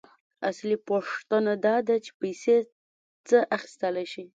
[0.49, 2.57] اصلي پوښتنه داده چې پیسې
[3.27, 4.25] څه اخیستلی شي